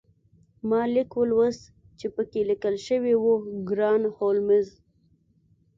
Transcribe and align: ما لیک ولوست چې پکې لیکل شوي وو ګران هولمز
ما 0.69 0.81
لیک 0.93 1.11
ولوست 1.19 1.63
چې 1.99 2.05
پکې 2.15 2.41
لیکل 2.49 2.75
شوي 2.87 3.13
وو 3.17 3.33
ګران 3.69 4.01
هولمز 4.15 4.67